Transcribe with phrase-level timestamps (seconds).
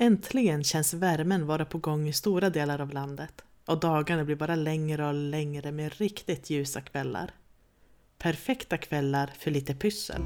[0.00, 4.54] Äntligen känns värmen vara på gång i stora delar av landet och dagarna blir bara
[4.54, 7.30] längre och längre med riktigt ljusa kvällar.
[8.18, 10.22] Perfekta kvällar för lite pyssel.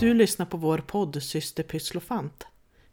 [0.00, 2.46] Du lyssnar på vår podd Syster Pysslofant.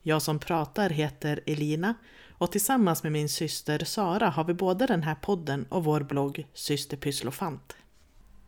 [0.10, 1.94] Jag som pratar heter Elina
[2.30, 6.48] och tillsammans med min syster Sara har vi både den här podden och vår blogg
[6.54, 7.78] Syster Pysslofant.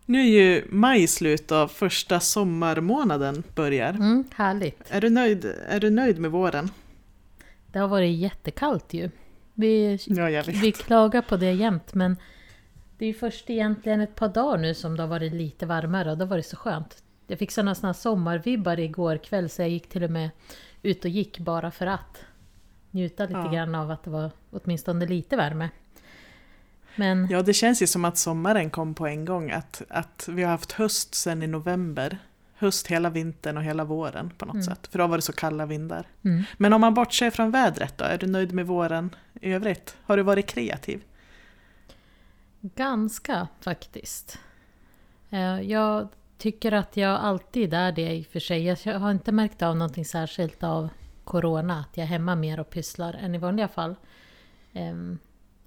[0.06, 3.90] Nu är ju maj slut och första sommarmånaden börjar.
[3.90, 4.82] Mm, härligt.
[4.90, 6.70] Är, du nöjd, är du nöjd med våren?
[7.72, 9.10] Det har varit jättekallt ju.
[9.54, 12.18] Vi, Ja, vi klagar på det jämt men
[12.98, 16.12] det är ju först egentligen ett par dagar nu som det har varit lite varmare
[16.12, 17.04] och det har varit så skönt.
[17.28, 20.30] Jag fick sådana såna sommarvibbar igår kväll så jag gick till och med
[20.84, 22.26] ut och gick bara för att
[22.92, 23.52] njuta lite Ja.
[23.52, 25.70] grann av att det var åtminstone lite värme.
[26.96, 29.52] Men Ja, det känns ju som att sommaren kom på en gång.
[29.52, 32.18] Att, att vi har haft höst sedan i november.
[32.56, 34.64] Höst hela vintern och hela våren på något Mm.
[34.66, 34.88] sätt.
[34.92, 36.08] För då var det så kalla vindar.
[36.24, 38.06] mm, Men om man bortser från vädret då?
[38.06, 39.98] Är du nöjd med våren i övrigt?
[40.04, 41.02] Har du varit kreativ?
[42.62, 44.40] ganska faktiskt.
[45.30, 46.08] Eh, Jag
[46.42, 48.64] tycker att jag alltid är det i och för sig.
[48.66, 50.90] Jag har inte märkt av någonting särskilt av
[51.24, 53.96] Corona, att jag är hemma mer och pysslar än i vanliga fall.
[54.74, 55.18] Ehm,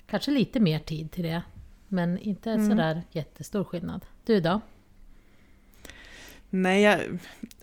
[0.06, 1.42] kanske lite mer tid till det,
[1.89, 2.69] men inte Mm.
[2.70, 4.06] sådär jättestor skillnad.
[4.25, 4.61] Du då?
[6.50, 7.00] Nej, jag,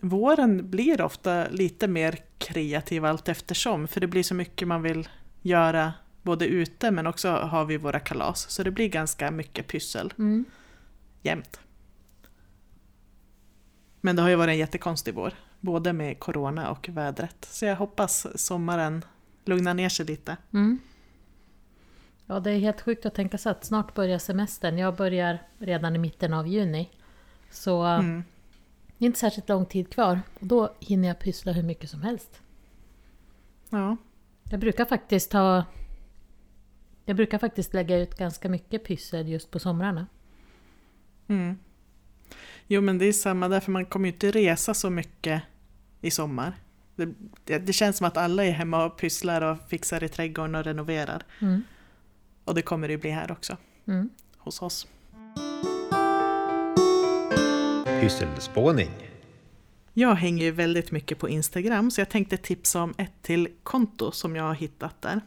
[0.00, 3.88] våren blir ofta lite mer kreativ allt eftersom.
[3.88, 5.08] För det blir så mycket man vill
[5.42, 8.50] göra både ute men också har vi våra kalas.
[8.50, 10.44] Så det blir ganska mycket pyssel Mm.
[11.22, 11.60] jämt.
[14.04, 15.34] Men det har ju varit en jättekonstig vår.
[15.60, 17.44] Både med corona och vädret.
[17.50, 19.04] Så jag hoppas sommaren
[19.44, 20.36] lugnar ner sig lite.
[20.52, 20.78] Mm.
[22.26, 24.78] Ja, det är helt sjukt att tänka sig att snart börjar semestern.
[24.78, 26.90] Jag börjar redan i mitten av juni.
[27.50, 28.24] Så Mm.
[28.98, 30.20] det är inte särskilt lång tid kvar.
[30.40, 32.40] Och då hinner jag pyssla hur mycket som helst.
[33.70, 33.96] Ja.
[34.50, 35.64] Jag brukar faktiskt ha...
[37.04, 40.06] Jag brukar faktiskt lägga ut ganska mycket pyssel just på somrarna.
[41.28, 41.58] Mm.
[42.72, 45.42] Jo men det är samma där, för man kommer ju inte resa så mycket
[46.00, 46.52] i sommar.
[46.96, 47.08] Det,
[47.44, 50.64] det, det känns som att alla är hemma och pysslar och fixar i trädgården och
[50.64, 51.22] renoverar.
[51.40, 51.62] Mm.
[52.44, 53.56] Och det kommer det ju bli här också,
[53.86, 54.10] Mm.
[54.36, 54.86] hos oss.
[58.00, 58.90] Pysselspåning.
[59.92, 64.12] Jag hänger ju väldigt mycket på Instagram så jag tänkte tipsa om ett till konto
[64.12, 65.20] som jag har hittat där.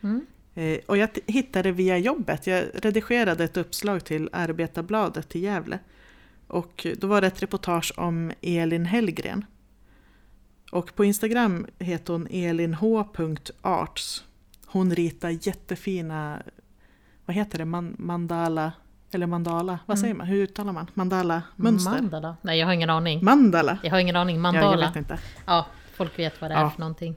[0.00, 0.26] Mm.
[0.54, 2.46] Eh, och jag hittade det via jobbet.
[2.46, 5.78] Jag redigerade ett uppslag till Arbetarbladet i Gävle.
[6.50, 9.44] Och då var det ett reportage om Elin Hellgren.
[10.72, 14.24] Och på Instagram heter hon elinh.arts.
[14.66, 16.42] Hon ritar jättefina,
[17.26, 18.72] vad heter det, Man, mandala,
[19.12, 20.02] eller mandala, vad Mm.
[20.02, 20.90] säger man, hur uttalar man?
[20.94, 21.90] Mandala-mönster?
[22.02, 22.36] Mandala?
[22.42, 23.24] Nej, jag har ingen aning.
[23.24, 23.78] Mandala?
[23.82, 24.36] Jag har ingen aning.
[24.36, 24.86] Ja, jag Mandala.
[24.86, 25.18] vet inte.
[25.46, 26.70] Ja, folk vet vad det är Ja.
[26.70, 27.16] för någonting.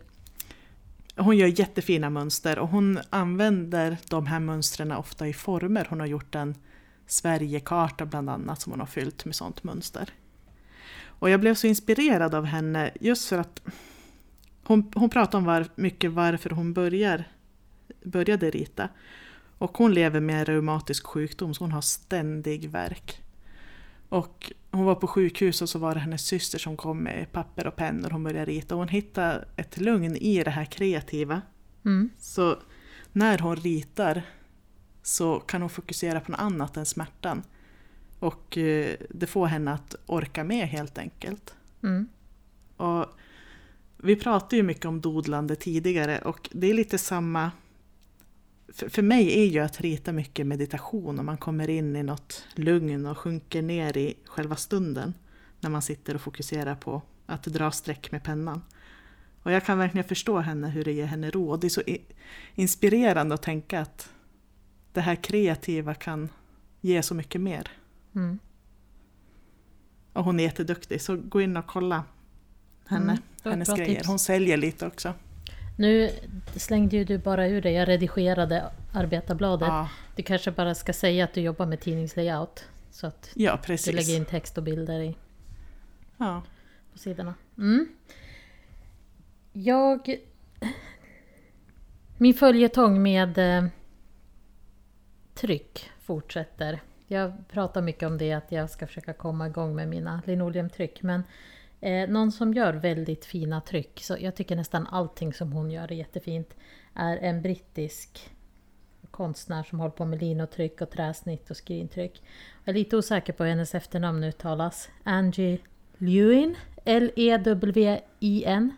[1.18, 5.88] Hon gör jättefina mönster och hon använder de här mönstren ofta i former.
[5.90, 6.56] Hon har gjort en
[7.08, 10.10] Sverigekarta bland annat som hon har fyllt med sånt mönster.
[11.06, 13.62] Och jag blev så inspirerad av henne just för att
[14.64, 17.24] hon, hon pratar om var, mycket varför hon börjar,
[18.04, 18.90] började rita.
[19.58, 23.22] Och hon lever med en reumatisk sjukdom så hon har ständig värk.
[24.10, 27.68] Och hon var på sjukhus och så var det hennes syster som kom med papper
[27.68, 28.76] och pennor och hon började rita.
[28.76, 31.42] Och hon hittade ett lugn i det här kreativa.
[31.86, 32.10] Mm.
[32.20, 32.58] Så
[33.12, 34.24] när hon ritar
[35.04, 37.44] så kan hon fokusera på något annat än smärtan.
[38.20, 41.54] Och eh, det får henne att orka med helt enkelt.
[41.84, 42.08] Mm.
[42.78, 43.06] Och
[43.98, 47.52] vi pratade ju mycket om dodlande tidigare och det är lite samma...
[48.68, 52.46] För, för mig är ju att rita mycket meditation och man kommer in i något
[52.56, 55.14] lugn och sjunker ner i själva stunden.
[55.60, 58.62] När man sitter och fokuserar på att dra streck med pennan.
[59.44, 61.30] Och jag kan verkligen förstå henne hur det ger henne.
[61.30, 61.82] Och det är så
[62.56, 64.13] inspirerande att tänka att
[64.94, 66.30] det här kreativa kan
[66.82, 67.68] ge så mycket mer.
[68.16, 68.40] Mm.
[70.14, 72.04] Och hon är jätteduktig, så gå in och kolla
[72.88, 73.96] henne, Mm, hennes grejer.
[73.96, 74.08] tips.
[74.08, 75.14] Hon säljer lite också.
[75.78, 76.10] Nu
[76.56, 78.64] slängde ju du bara ur dig, jag redigerade
[78.94, 79.68] Arbetarbladet.
[79.68, 82.66] Ja, Du kanske bara ska säga att du jobbar med tidningslayout.
[82.92, 85.16] Så att ja du lägger in text och bilder i,
[86.18, 86.42] Ja.
[86.94, 87.34] på sidorna.
[87.58, 87.88] Mm.
[89.54, 90.18] Jag...
[92.18, 93.66] Min följetong med eh,
[95.34, 96.82] tryck fortsätter.
[97.08, 101.02] Jag pratar mycket om det, att jag ska försöka komma igång med mina linoleumtryck.
[101.02, 101.24] Men
[101.84, 105.92] Eh, någon som gör väldigt fina tryck, så jag tycker nästan allting som hon gör
[105.92, 106.56] är jättefint,
[106.94, 108.30] är en brittisk
[109.12, 112.24] konstnär som håller på med linotryck och träsnitt och skrintryck.
[112.64, 114.90] Jag är lite osäker på hur hennes efternamn uttalas.
[115.04, 115.60] Angie
[115.98, 118.72] Lewin, L-E-W-I-N.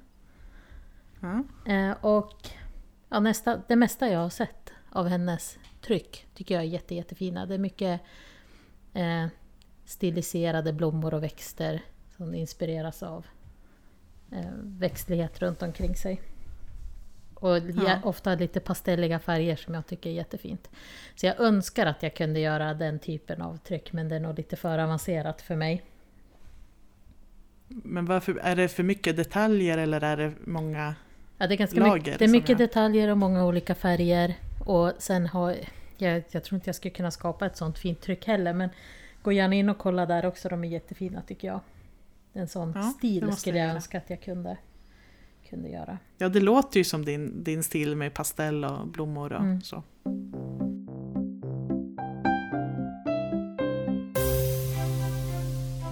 [1.20, 1.44] Ja.
[1.74, 2.50] Eh, och
[3.10, 4.65] ja, nästa, det mesta jag har sett
[4.96, 7.46] av hennes tryck tycker jag är jätte, jättefina.
[7.46, 8.02] Det är mycket
[8.94, 9.26] eh,
[9.86, 11.82] stiliserade blommor och växter
[12.18, 13.26] som inspireras av
[14.32, 16.22] eh, växtlighet runt omkring sig.
[17.34, 18.00] Och Ja.
[18.04, 20.70] ofta lite pastelliga färger som jag tycker är jättefint.
[21.16, 24.38] Så jag önskar att jag kunde göra den typen av tryck men det är nog
[24.38, 25.84] lite för avancerat för mig.
[27.68, 30.96] Men varför, är det för mycket detaljer eller är det många?
[31.38, 34.36] Ja, det är ganska Lager mycket, det är mycket detaljer och många olika färger.
[34.66, 35.56] Och sen har
[35.98, 38.70] jag, jag tror inte jag skulle kunna skapa ett sånt fint tryck heller men
[39.22, 41.60] gå gärna in och kolla där också, de är jättefina tycker jag.
[42.34, 43.76] En sån Ja, stil skulle jag jag göra.
[43.76, 44.58] önska att jag kunde,
[45.50, 45.98] kunde göra.
[46.18, 49.62] Ja, det låter ju som din, din stil med pastell och blommor och Mm.
[49.62, 49.84] så.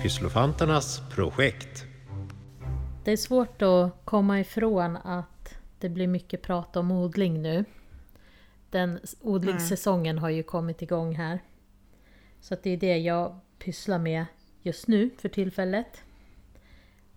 [0.02, 1.86] Pysslofanternas projekt.
[3.04, 5.26] Det är svårt att komma ifrån att
[5.84, 7.66] det blir mycket prat om odling nu.
[8.70, 11.40] Den odlingssäsongen har ju kommit igång här.
[12.42, 14.26] Så det är det jag pysslar med
[14.62, 16.04] just nu för tillfället.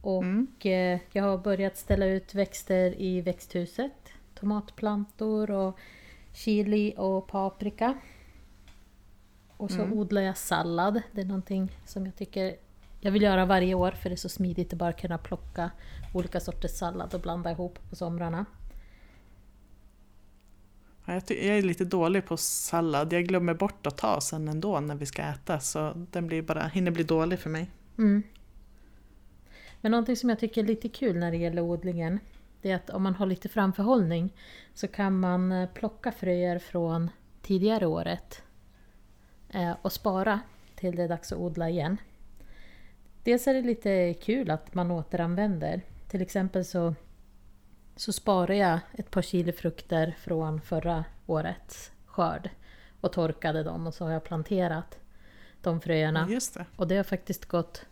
[0.01, 0.47] Och Mm.
[0.61, 3.93] eh, jag har börjat ställa ut växter i växthuset.
[4.35, 5.79] Tomatplantor och
[6.35, 7.95] chili och paprika.
[9.57, 9.99] Och så Mm.
[9.99, 11.03] odlar jag sallad.
[11.13, 12.57] Det är någonting som jag tycker
[13.01, 15.71] jag vill göra varje år för det är så smidigt att bara kunna plocka
[16.15, 18.45] olika sorters sallad och blanda ihop på somrarna.
[21.07, 23.13] Jag, jag är lite dålig på sallad.
[23.13, 26.67] Jag glömmer bort att ta sen ändå när vi ska äta så den blir bara,
[26.67, 27.71] hinner bli dålig för mig.
[27.99, 28.23] Mm.
[29.81, 32.21] Men någonting som jag tycker är lite kul när det gäller odlingen
[32.67, 34.35] det är att om man har lite framförhållning
[34.75, 37.11] så kan man eh, plocka fröer från
[37.43, 38.43] tidigare året
[39.51, 40.41] eh, och spara
[40.75, 41.97] till det är dags att odla igen.
[43.23, 45.81] Dels är det lite kul att man återanvänder.
[46.09, 46.95] Till exempel så,
[47.97, 52.51] så sparar jag ett par kilo frukter från förra årets skörd
[53.01, 54.99] och torkade dem och så har jag planterat
[55.61, 56.27] de fröerna.
[56.27, 56.65] Det.
[56.77, 57.87] Och det har faktiskt gått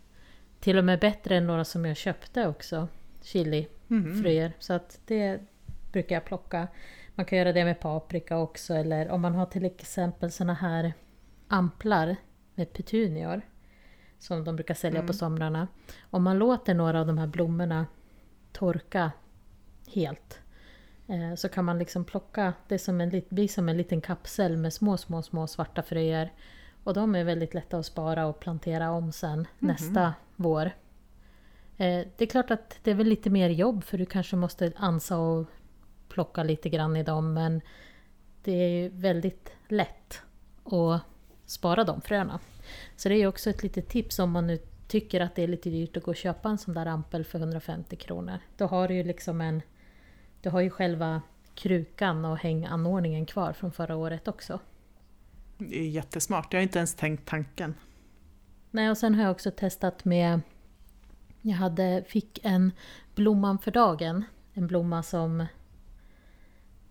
[0.59, 2.87] till och med bättre än några som jag köpte också.
[3.21, 4.47] Chilifröer.
[4.47, 4.53] Mhm.
[4.59, 5.39] Så att det
[5.91, 6.67] brukar jag plocka.
[7.15, 8.73] Man kan göra det med paprika också.
[8.73, 10.93] Eller om man har till exempel såna här
[11.47, 12.15] amplar
[12.55, 13.41] med petunior.
[14.19, 15.07] Som de brukar sälja Mm.
[15.07, 15.67] på somrarna.
[16.09, 17.85] Om man låter några av de här blommorna
[18.51, 19.11] torka
[19.87, 20.39] helt.
[21.07, 24.73] eh, Så kan man liksom plocka, det som en, blir som en liten kapsel med
[24.73, 26.33] små, små, små svarta fröer.
[26.83, 30.65] Och de är väldigt lätta att spara och plantera om sen nästa vår.
[31.77, 34.71] Eh, Det är klart att det är väl lite mer jobb för du kanske måste
[34.75, 35.45] ansa och
[36.09, 37.61] plocka lite grann i dem men
[38.43, 40.21] det är väldigt lätt
[40.65, 41.01] att
[41.45, 42.39] spara de fröna.
[42.95, 44.57] Så det är också ett litet tips om man nu
[44.87, 47.39] tycker att det är lite dyrt att gå och köpa en sån där ampel för
[47.39, 48.39] 150 kronor.
[48.57, 49.61] Då har du ju liksom en...
[50.45, 51.21] Du har ju själva
[51.53, 54.59] krukan och hänganordningen kvar från förra året också.
[55.57, 56.53] Det är jättesmart.
[56.53, 57.75] Jag har inte ens tänkt tanken.
[58.71, 60.41] Nej, och sen har jag också testat med...
[61.41, 62.71] Jag hade, fick en
[63.15, 64.25] blomman för dagen.
[64.53, 65.45] En blomma som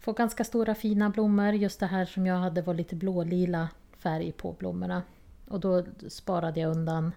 [0.00, 1.52] får ganska stora fina blommor.
[1.52, 5.02] Just det här som jag hade var lite blålila färg på blommorna.
[5.49, 7.12] Och då sparade jag undan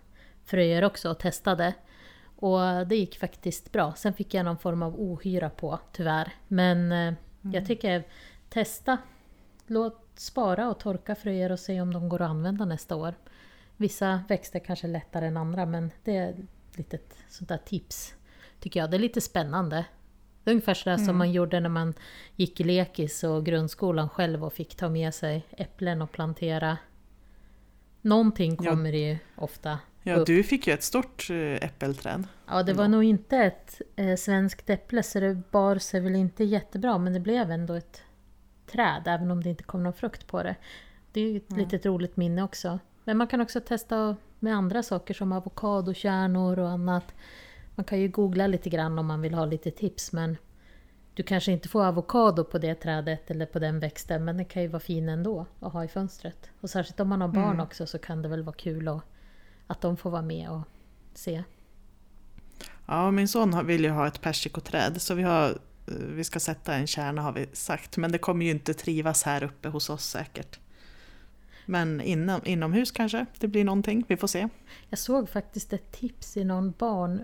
[0.45, 1.73] fröer också och testade.
[2.39, 3.93] Och det gick faktiskt bra.
[3.93, 6.31] Sen fick jag någon form av ohyra på, tyvärr.
[6.47, 7.13] Men eh,
[7.53, 8.03] jag tycker
[8.49, 8.97] testa.
[9.67, 13.13] Låt spara och torka fröer och se om de går att använda nästa år.
[13.77, 18.13] Vissa växter kanske är lättare än andra men det är ett litet sånt där tips.
[18.59, 18.91] Tycker jag.
[18.91, 19.85] Det är lite spännande.
[20.43, 21.93] Det är ungefär sådär som man gjorde när man
[22.35, 26.77] gick i lekis och grundskolan själv och fick ta med sig äpplen och plantera.
[28.01, 28.71] Någonting Ja.
[28.71, 32.23] kommer det ju ofta Ja, du fick ju ett stort eh, äppelträd.
[32.47, 36.43] Ja, det var nog inte ett eh, svenskt äpple så det bar sig väl inte
[36.43, 38.01] jättebra men det blev ändå ett
[38.71, 40.55] träd även om det inte kom någon frukt på det.
[41.11, 42.79] Det är ju ett litet roligt minne också.
[43.03, 47.13] Men man kan också testa med andra saker som avokadokärnor och annat.
[47.75, 50.37] Man kan ju googla lite grann om man vill ha lite tips men
[51.13, 54.61] du kanske inte får avokado på det trädet eller på den växten men det kan
[54.61, 56.49] ju vara fin ändå att ha i fönstret.
[56.61, 57.59] Och särskilt om man har barn Mm.
[57.59, 59.03] också så kan det väl vara kul att,
[59.67, 60.61] att de får vara med och
[61.13, 61.43] se.
[62.85, 66.87] Ja, min son vill ju ha ett persikoträd så vi, har, vi ska sätta en
[66.87, 67.97] kärna har vi sagt.
[67.97, 70.59] Men det kommer ju inte trivas här uppe hos oss säkert.
[71.65, 74.49] Men inom, inomhus kanske det blir någonting, vi får se.
[74.89, 77.21] Jag såg faktiskt ett tips i någon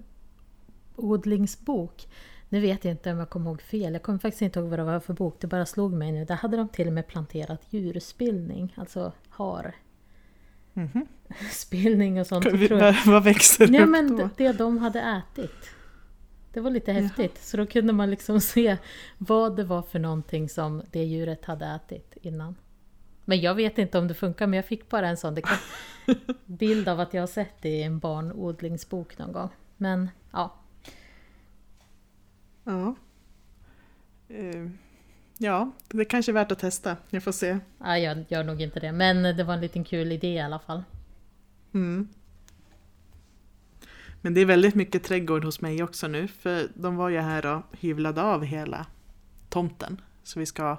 [0.96, 2.08] odlingsbok.
[2.50, 3.94] Nu vet jag inte om jag kommer ihåg fel.
[3.94, 5.36] Jag kommer faktiskt inte ihåg vad det var för bok.
[5.40, 6.26] Det bara slog mig nu.
[6.26, 8.74] Där hade de till och med planterat djurspillning.
[8.78, 9.76] Alltså har.
[10.74, 11.08] Mhm.
[11.52, 12.46] Spillning och sånt.
[12.46, 12.96] Vi- jag.
[13.06, 14.30] Vad, växer Ja upp men då?
[14.38, 15.70] det, de hade ätit.
[16.54, 17.38] Det var lite häftigt.
[17.44, 18.78] Så då kunde man liksom se
[19.18, 22.56] vad det var för någonting som det djuret hade ätit innan.
[23.26, 25.58] Men jag vet inte om det funkar, men jag fick bara en sån kan,
[26.46, 29.50] bild av att jag har sett det i en barnodlingsbok någon gång.
[29.78, 30.56] Men ja,
[32.64, 32.96] Ja.
[34.28, 34.70] Eh,
[35.44, 36.98] ja, det kanske är värt att testa.
[37.10, 37.60] Jag får se.
[37.80, 38.92] ja, jag gör nog inte det.
[38.92, 40.84] Men det var en liten kul idé i alla fall.
[41.74, 42.08] Mm.
[44.22, 47.46] Men det är väldigt mycket trädgård hos mig också nu, för de var ju här
[47.46, 48.86] och hyvlade av hela
[49.50, 50.02] tomten.
[50.24, 50.78] Så vi ska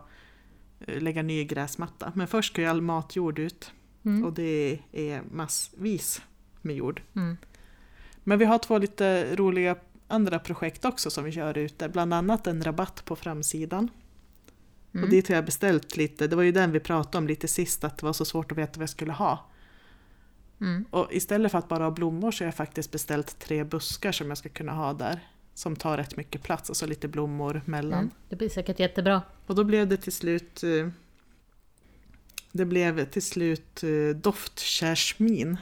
[0.80, 2.12] eh, lägga ny gräsmatta.
[2.14, 3.72] Men först ska ju all matjord ut
[4.06, 4.24] Mm.
[4.24, 6.22] och det är massvis
[6.62, 7.02] med jord.
[7.16, 7.36] Mm.
[8.24, 9.76] Men vi har två lite roliga
[10.08, 11.88] andra projekt också som vi kör ute.
[11.88, 13.88] Bland annat en rabatt på framsidan.
[14.94, 15.04] Mm.
[15.04, 16.26] Och dit har jag beställt lite.
[16.26, 18.58] Det var ju den vi pratade om lite sist, att det var så svårt att
[18.58, 19.50] veta vad jag skulle ha.
[20.60, 20.84] Mm.
[20.90, 24.28] Och istället för att bara ha blommor så har jag faktiskt beställt tre buskar som
[24.28, 25.20] jag ska kunna ha där.
[25.54, 27.98] Som tar rätt mycket plats, och så lite blommor mellan.
[27.98, 28.10] Mm.
[28.28, 29.22] Det blir säkert jättebra.
[29.46, 30.88] Och då blev det till slut eh,
[32.52, 35.56] Det blev till slut eh, doftkärsmin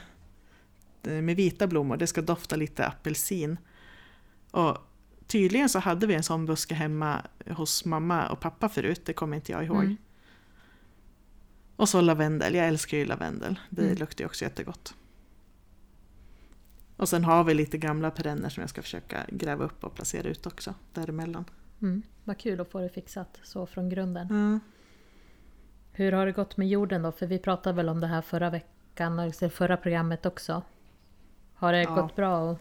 [1.03, 1.97] eh, med vita blommor.
[1.97, 3.57] Det ska dofta lite apelsin.
[4.51, 4.77] Och
[5.33, 9.35] tydligen så hade vi en sån buske hemma hos mamma och pappa förut, det kommer
[9.35, 9.83] inte jag ihåg.
[9.83, 9.97] Mm.
[11.75, 13.59] Och så lavendel, jag älskar ju lavendel.
[13.69, 13.95] Det Mm.
[13.97, 14.95] luktar ju också jättegott.
[16.97, 20.29] Och sen har vi lite gamla perenner som jag ska försöka gräva upp och placera
[20.29, 21.45] ut också däremellan.
[21.81, 22.01] Mm.
[22.23, 24.27] Vad kul att få det fixat så från grunden.
[24.29, 24.59] Mm.
[25.91, 27.11] Hur har det gått med jorden då?
[27.11, 30.61] För vi pratade väl om det här förra veckan, eller förra programmet också.
[31.53, 31.95] Har det Ja.
[31.95, 32.59] gått bra att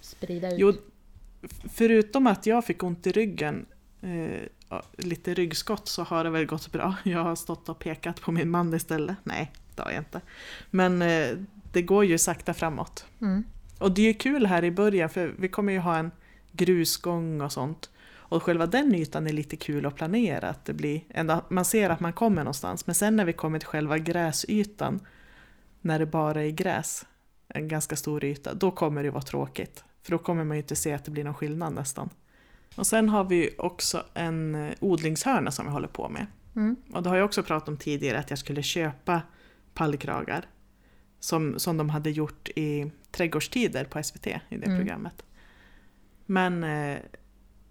[0.00, 0.54] sprida ut?
[0.58, 0.72] Jo,
[1.72, 3.66] förutom att jag fick ont i ryggen,
[4.00, 6.94] eh, lite ryggskott, så har det väl gått bra.
[7.02, 9.16] Jag har stått och pekat på min man istället.
[9.24, 10.20] Nej, det har jag inte.
[10.70, 11.28] Men eh,
[11.72, 13.06] det går ju sakta framåt.
[13.20, 13.44] Mm.
[13.78, 16.10] Och det är ju kul här i början, för vi kommer ju ha en
[16.52, 17.90] grusgång och sånt.
[18.32, 20.48] Och själva den ytan är lite kul att planera.
[20.48, 21.00] Att det blir,
[21.48, 22.86] man ser att man kommer någonstans.
[22.86, 25.00] Men sen när vi kommer till själva gräsytan,
[25.80, 27.06] när det bara är gräs,
[27.48, 29.84] en ganska stor yta, då kommer det vara tråkigt.
[30.02, 32.10] För då kommer man ju inte se att det blir någon skillnad nästan.
[32.76, 36.26] Och sen har vi också en eh, odlingshörna som vi håller på med.
[36.56, 36.76] Mm.
[36.92, 39.22] Och det har jag också pratat om tidigare, att jag skulle köpa
[39.74, 40.46] pallkragar.
[41.20, 44.78] Som, som de hade gjort i Trädgårdstider på SVT, i det Mm.
[44.78, 45.24] programmet.
[46.26, 46.98] Men eh,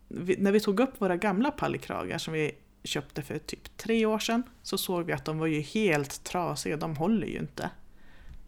[0.08, 2.52] vi, när vi tog upp våra gamla pallkragar som vi
[2.84, 6.78] köpte för typ tre år sedan, så såg vi att de var ju helt trasiga,
[6.78, 7.70] de håller ju inte.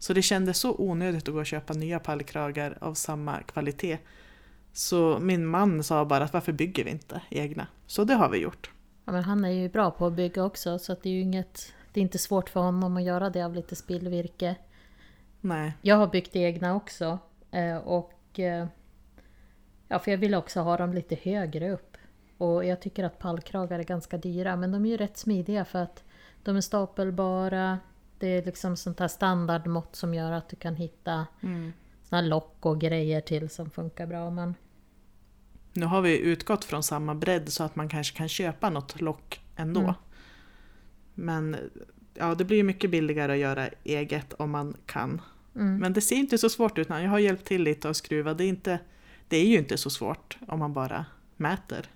[0.04, 3.98] Så det kändes så onödigt att gå och köpa nya pallkragar av samma kvalitet.
[4.72, 7.66] Så min man sa bara att varför bygger vi inte egna?
[7.86, 8.70] Så det har vi gjort.
[9.04, 11.72] Ja, men han är ju bra på att bygga också så det är ju inget...
[11.92, 14.56] Det är inte svårt för honom att göra det av lite spillvirke.
[15.40, 15.72] Nej.
[15.82, 17.18] Jag har byggt egna också.
[17.50, 18.38] eh, Och...
[18.38, 18.66] eh,
[19.88, 21.96] Ja, för jag vill också ha dem lite högre upp.
[22.38, 25.78] Och jag tycker att pallkragar är ganska dyra, men de är ju rätt smidiga för
[25.78, 26.04] att
[26.42, 27.78] de är stapelbara.
[28.24, 31.72] Det är liksom sånt här standardmått som gör att du kan hitta Mm.
[32.02, 34.30] såna lock och grejer till som funkar bra.
[34.30, 34.54] Men
[35.72, 39.40] Nu har vi utgått från samma bredd så att man kanske kan köpa något lock
[39.56, 39.80] ändå.
[39.80, 39.94] Mm.
[41.14, 41.56] Men
[42.14, 45.20] ja, det blir ju mycket billigare att göra eget om man kan.
[45.54, 45.76] mm.
[45.78, 46.88] Men det ser inte så svårt ut.
[46.88, 48.34] Jag har hjälpt till lite och skruva.
[48.34, 48.78] Det är, inte,
[49.28, 51.04] det är ju inte så svårt om man bara
[51.36, 51.86] mäter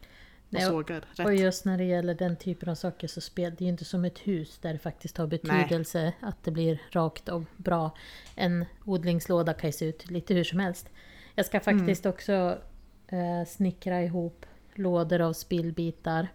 [0.49, 1.27] och Nej, sågar rätt.
[1.27, 4.05] Och just när det gäller den typen av saker så spelar det ju inte som
[4.05, 7.97] ett hus där det faktiskt har betydelse att det blir rakt och bra.
[8.35, 10.89] En odlingslåda kan ju se ut lite hur som helst.
[11.35, 12.59] Jag ska faktiskt också
[13.07, 16.29] eh, snickra ihop lådor av spillbitar.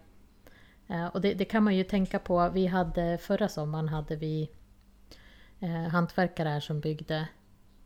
[0.88, 2.50] Eh, och det, det kan man ju tänka på.
[2.54, 4.50] Vi hade förra sommaren hade vi
[5.60, 7.28] eh, hantverkare här som byggde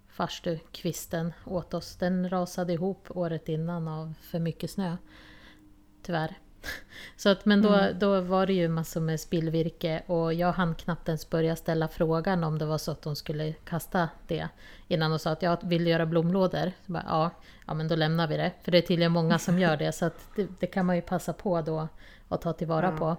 [0.09, 1.97] farstukvisten åt oss.
[1.97, 4.97] Den rasade ihop året innan av för mycket snö.
[6.03, 6.39] Tyvärr.
[7.17, 7.99] Så att, men då, Mm.
[7.99, 12.45] då var det ju massor med spillvirke och jag hann knappt ens börja ställa frågan
[12.45, 14.49] om det var så att de skulle kasta det.
[14.89, 16.73] Innan de sa att jag vill göra blomlådor.
[16.87, 17.31] Så bara, ja,
[17.67, 18.53] ja, men då lämnar vi det.
[18.63, 21.03] För det är tydligen många som gör det så att det, det kan man ju
[21.03, 21.89] passa på då
[22.29, 22.97] och ta tillvara Ja.
[22.97, 23.17] på.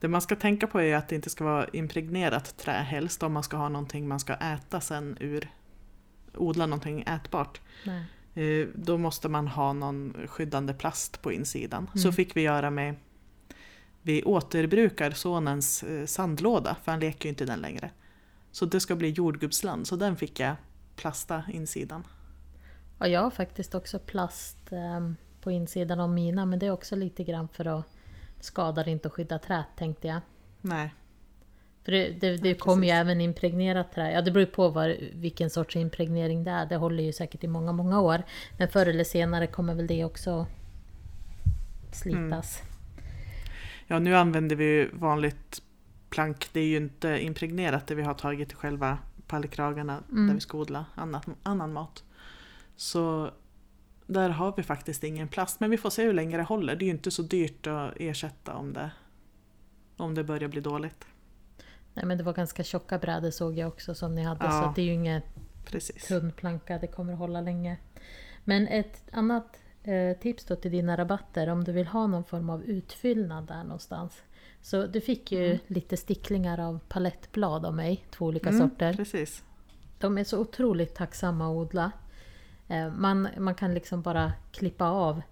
[0.00, 3.32] Det man ska tänka på är att det inte ska vara impregnerat trä helst om
[3.32, 5.50] man ska ha någonting man ska äta sen ur
[6.34, 7.60] odla någonting ätbart.
[7.84, 8.04] Nej.
[8.34, 11.90] Eh, Då måste man ha någon skyddande plast på insidan.
[11.94, 12.12] Så Mm.
[12.12, 12.94] fick vi göra med
[14.02, 17.90] vi återbrukar sonens eh, sandlåda, för han leker ju inte den längre.
[18.52, 20.54] Så det ska bli jordgubbsland, så den fick jag
[20.96, 22.06] plasta insidan.
[22.98, 25.10] Ja, jag har faktiskt också plast eh,
[25.40, 27.84] på insidan av mina men det är också lite grann för att
[28.40, 30.20] skada inte och skydda trät tänkte jag.
[30.60, 30.94] Nej.
[31.84, 34.12] För det, det, det Ja, kommer ju även impregnerat trä.
[34.12, 36.66] Ja, det beror ju på vad, vilken sorts impregnering det är.
[36.66, 38.22] Det håller ju säkert i många, många år.
[38.58, 40.46] Men förr eller senare kommer väl det också
[41.92, 42.62] slitas.
[43.86, 45.62] Ja, nu använder vi ju vanligt
[46.10, 46.48] plank.
[46.52, 50.26] Det är ju inte impregnerat det vi har tagit i själva pallkragarna Mm.
[50.26, 52.04] där vi ska odla annat, annan mat.
[52.76, 53.30] Så
[54.06, 55.60] där har vi faktiskt ingen plast.
[55.60, 56.76] Men vi får se hur länge det håller.
[56.76, 58.90] Det är ju inte så dyrt att ersätta om det,
[59.96, 61.06] om det börjar bli dåligt.
[61.94, 64.44] Nej, men det var ganska tjocka brädor såg jag också som ni hade.
[64.44, 64.50] Ja.
[64.50, 65.24] Så det är ju inget
[65.64, 66.08] Precis.
[66.08, 67.76] tunn planka, det kommer hålla länge.
[68.44, 72.50] Men ett annat eh, tips då till dina rabatter om du vill ha någon form
[72.50, 74.22] av utfyllnad där någonstans.
[74.62, 75.58] Så du fick ju Mm.
[75.66, 78.92] lite sticklingar av palettblad av mig, två olika Mm, sorter.
[78.92, 79.42] Precis.
[79.98, 81.92] De är så otroligt tacksamma att odla.
[82.68, 85.22] Eh, Man, man kan liksom bara klippa av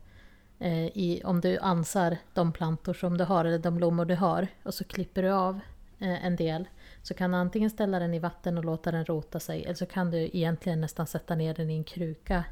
[0.59, 4.47] eh, i, om du ansar de plantor som du har eller de blommor du har
[4.63, 5.61] och så klipper du av
[6.01, 6.69] en del.
[7.03, 9.87] Så kan du antingen ställa den i vatten och låta den rota sig eller så
[9.87, 12.45] kan du egentligen nästan sätta ner den i en kruka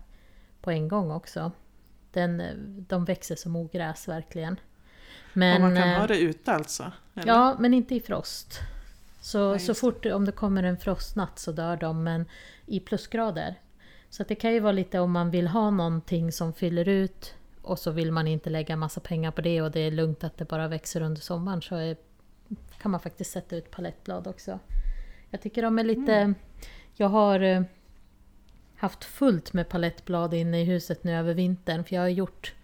[0.61, 1.53] på en gång också.
[2.13, 2.55] Den, eh,
[2.89, 4.61] de växer som ogräs verkligen.
[5.33, 6.93] Men, och man kan eh, ha det ute alltså?
[7.15, 7.33] eller?
[7.33, 8.61] Ja, men inte i frost.
[9.21, 12.25] Så, Ja, så fort om det kommer en frostnatt så dör de, men
[12.67, 13.55] i plusgrader.
[14.11, 17.79] Så det kan ju vara lite om man vill ha någonting som fyller ut och
[17.79, 20.45] så vill man inte lägga massa pengar på det och det är lugnt att det
[20.45, 21.97] bara växer under sommaren så är,
[22.79, 24.59] kan man faktiskt sätta ut palettblad också.
[25.31, 26.15] Jag tycker de är lite...
[26.15, 26.35] Mm.
[26.95, 27.63] Jag har eh,
[28.77, 32.55] haft fullt med palettblad inne i huset nu över vintern för jag har gjort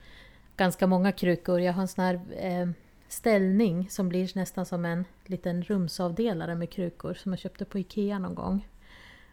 [0.57, 1.61] ganska många krukor.
[1.61, 2.69] Jag har en sån här eh,
[3.09, 8.19] ställning som blir nästan som en liten rumsavdelare med krukor som jag köpte på Ikea
[8.19, 8.69] någon gång.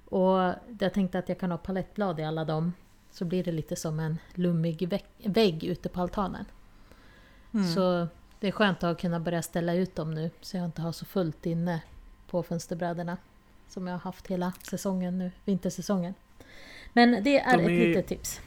[0.06, 2.74] Och jag tänkte att jag kan ha palettblad i alla dem.
[3.12, 6.46] Så blir det lite som en lummig vägg, vägg ute på altanen.
[7.54, 7.68] Mm.
[7.68, 8.08] Så
[8.42, 11.06] det är skönt att kunna börja ställa ut dem nu så jag inte har så
[11.06, 11.82] fullt inne
[12.28, 13.18] på fönsterbrädorna.
[13.70, 16.14] Som jag har haft hela säsongen nu, vintersäsongen.
[16.94, 18.40] Men det är De ett är ju- litet tips.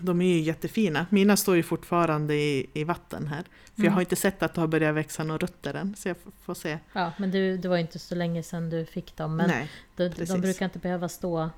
[0.00, 1.06] De är ju jättefina.
[1.10, 3.42] Mina står ju fortfarande i, i vatten här.
[3.42, 3.92] För jag Mm.
[3.94, 5.94] har inte sett att det har börjat växa några rötter än.
[5.96, 6.78] Så jag får se.
[6.92, 9.36] Ja, men du, det var inte så länge sedan du fick dem.
[9.36, 9.70] Men Nej.
[9.96, 11.50] de, de brukar inte behöva stå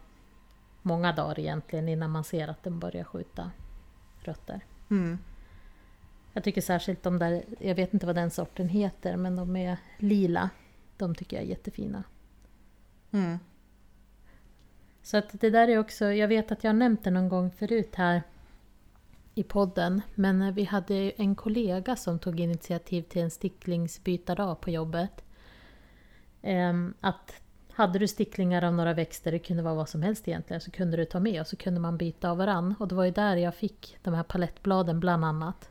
[0.82, 3.50] många dagar egentligen innan man ser att den börjar skjuta
[4.20, 4.60] rötter.
[4.90, 5.18] Mm.
[6.34, 9.78] Jag tycker särskilt de där, jag vet inte vad den sorten heter, men de är
[9.98, 10.50] lila.
[10.96, 12.04] De tycker jag är jättefina.
[13.10, 13.38] Mm.
[15.02, 17.50] Så att det där är också, jag vet att jag har nämnt det någon gång
[17.50, 18.22] förut här
[19.34, 20.02] i podden.
[20.14, 25.24] Men vi hade en kollega som tog initiativ till en sticklingsbytardag på jobbet.
[26.42, 27.42] Ehm, att
[27.72, 30.96] hade du sticklingar av några växter, det kunde vara vad som helst egentligen, så kunde
[30.96, 32.74] du ta med och så kunde man byta av varann.
[32.78, 35.70] Och det var ju där jag fick de här palettbladen bland annat.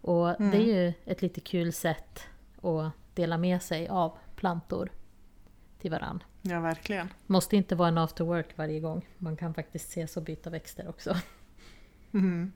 [0.00, 0.50] Och Mm.
[0.50, 2.26] det är ju ett lite kul sätt
[2.62, 4.90] att dela med sig av plantor
[5.78, 6.22] till varann.
[6.42, 7.08] Ja, verkligen.
[7.26, 9.06] Måste inte vara en after work varje gång.
[9.18, 11.16] Man kan faktiskt ses och byta växter också.
[12.14, 12.52] Mm.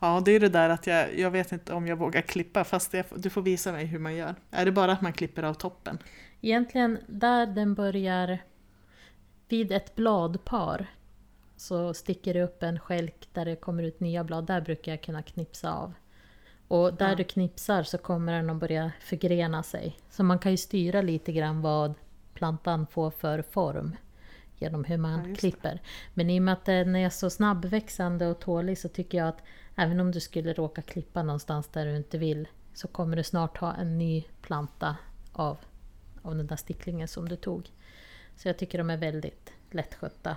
[0.00, 2.94] Ja, det är det där att jag, jag vet inte om jag vågar klippa fast
[2.94, 4.34] jag, du får visa mig hur man gör.
[4.50, 5.98] Är det bara att man klipper av toppen?
[6.40, 8.38] Egentligen där den börjar
[9.48, 10.86] vid ett bladpar
[11.62, 14.46] så sticker det upp en skälk där det kommer ut nya blad.
[14.46, 15.94] Där brukar jag kunna knipsa av.
[16.68, 17.14] Och där Ja.
[17.14, 19.96] du knipsar så kommer den att börja förgrena sig.
[20.10, 21.94] Så man kan ju styra lite grann vad
[22.34, 23.96] plantan får för form
[24.58, 25.34] genom hur Ja, man det.
[25.36, 25.80] klipper.
[26.14, 29.42] Men i och med att den är så snabbväxande och tålig så tycker jag att
[29.76, 33.58] även om du skulle råka klippa någonstans där du inte vill så kommer du snart
[33.58, 34.96] ha en ny planta
[35.32, 35.58] av,
[36.22, 37.70] av den där sticklingen som du tog.
[38.36, 40.36] Så jag tycker de är väldigt lättskötta.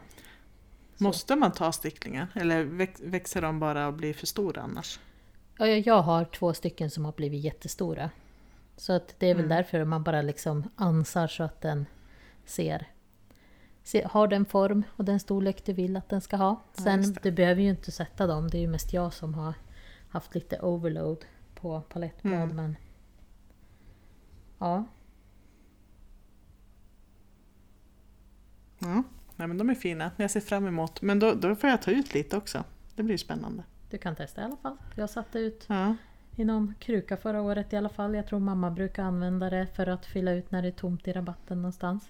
[0.98, 2.28] Måste man ta sticklingar?
[2.36, 5.00] Eller väx, växer de bara och blir för stora annars?
[5.58, 8.10] Ja, jag- har två stycken som har blivit jättestora.
[8.78, 9.58] Så att det är väl Mm.
[9.58, 11.86] därför man bara liksom ansar så att den
[12.46, 12.88] ser,
[13.84, 16.62] ser har den form och den storlek du vill att den ska ha.
[16.78, 17.20] Ja, Sen det.
[17.24, 19.54] du behöver ju inte sätta dem, det är ju mest jag som har
[20.10, 22.34] haft lite overload på palettblad.
[22.42, 22.56] Mm.
[22.56, 22.76] Men
[24.60, 24.86] ja,
[28.80, 29.04] Ja,
[29.36, 30.12] Nej, men de är fina.
[30.18, 31.02] Jag ser fram emot.
[31.02, 32.64] Men då, då får jag ta ut lite också.
[32.96, 33.64] Det blir spännande.
[33.90, 34.78] du kan testa i alla fall.
[34.96, 35.96] Jag satte ut Ja,
[36.36, 38.16] i någon kruka förra året i alla fall.
[38.16, 41.12] Jag tror mamma brukar använda det för att fylla ut när det är tomt i
[41.14, 42.10] rabatten någonstans.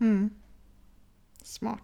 [0.00, 0.30] mm.
[1.42, 1.82] Smart.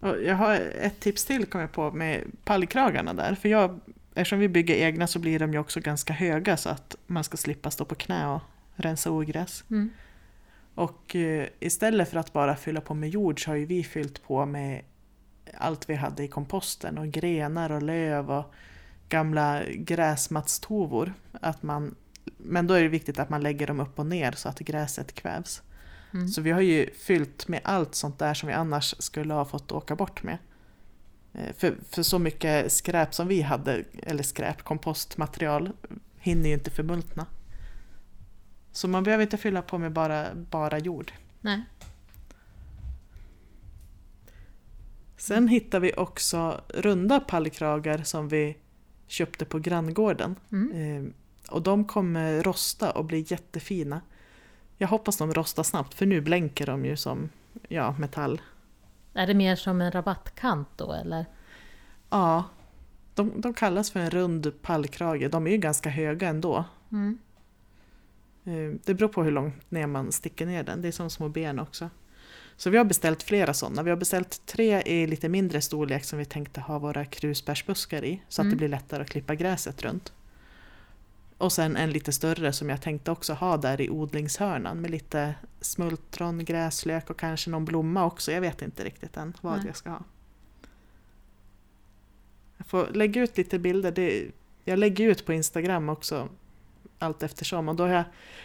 [0.00, 3.34] Och jag har ett tips till kom jag på med pallkragarna där.
[3.34, 3.80] För jag,
[4.14, 7.36] eftersom vi bygger egna så blir de ju också ganska höga så att man ska
[7.36, 8.40] slippa stå på knä och
[8.74, 9.64] rensa ogräs.
[9.70, 9.90] Mm.
[10.78, 14.22] Och eh, istället för att bara fylla på med jord så har ju vi fyllt
[14.22, 14.82] på med
[15.54, 18.54] allt vi hade i komposten och grenar och löv och
[19.08, 21.14] gamla gräsmattstovor.
[21.32, 21.94] Att man,
[22.36, 25.14] men då är det viktigt att man lägger dem upp och ner så att gräset
[25.14, 25.62] kvävs.
[26.12, 26.28] Mm.
[26.28, 29.72] Så vi har ju fyllt med allt sånt där som vi annars skulle ha fått
[29.72, 30.38] åka bort med.
[31.34, 35.72] Eh, För, för så mycket skräp som vi hade, eller skräp, kompostmaterial,
[36.18, 37.26] hinner ju inte förmultna.
[38.78, 41.12] Så man behöver inte fylla på med bara, bara jord.
[41.40, 41.62] Nej.
[45.16, 48.56] Sen hittar vi också runda pallkragar som vi
[49.06, 50.36] köpte på granngården.
[50.52, 50.72] Mm.
[51.06, 51.12] Eh,
[51.54, 54.00] och de kommer rosta och bli jättefina.
[54.76, 57.28] Jag hoppas de rostar snabbt för nu blänker de ju som
[57.68, 58.40] ja, metall.
[59.14, 61.26] Är det mer som en rabattkant då eller?
[62.10, 62.44] Ja,
[63.14, 65.30] de, de kallas för en rund pallkrage.
[65.30, 66.64] De är ju ganska höga ändå.
[66.92, 67.18] Mm.
[68.48, 70.82] Eh, Det beror på hur långt ner man sticker ner den.
[70.82, 71.90] Det är som små ben också.
[72.56, 73.82] Så vi har beställt flera sådana.
[73.82, 78.22] Vi har beställt tre i lite mindre storlek som vi tänkte ha våra krusbärsbuskar i.
[78.28, 78.50] Så att Mm.
[78.50, 80.12] det blir lättare att klippa gräset runt.
[81.38, 85.34] Och sen en lite större som jag tänkte också ha där i odlingshörnan med lite
[85.60, 88.32] smultron, gräslök och kanske någon blomma också.
[88.32, 89.66] Jag vet inte riktigt än vad Nej.
[89.66, 90.02] jag ska ha.
[92.56, 93.92] Jag får lägga ut lite bilder.
[93.92, 94.26] Det,
[94.64, 96.28] jag lägger ut på Instagram också
[96.98, 97.68] allt eftersom.
[97.68, 98.04] Och då har jag,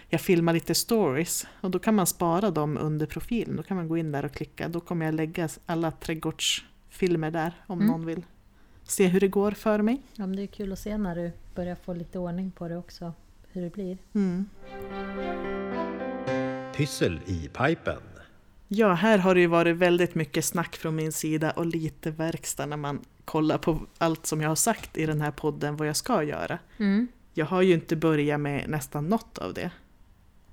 [0.10, 3.56] jag filmar lite stories och då kan man spara dem under profilen.
[3.56, 4.68] Då kan man gå in där och klicka.
[4.68, 7.92] Då kommer jag lägga alla trädgårdsfilmer där om Mm.
[7.92, 8.26] någon vill
[8.84, 10.02] se hur det går för mig.
[10.16, 12.78] Ja, men det är kul att se när du börjar få lite ordning på det
[12.78, 13.13] också.
[13.52, 13.98] Hur det blir.
[14.13, 14.46] Mm.
[16.76, 18.00] Pyssel i pipen.
[18.68, 22.66] Ja, här har det ju varit väldigt mycket snack från min sida och lite verkstad
[22.66, 25.96] när man kollar på allt som jag har sagt i den här podden vad jag
[25.96, 26.60] ska göra.
[26.78, 27.08] Mm.
[27.34, 29.72] Jag har ju inte börjat med nästan något av det.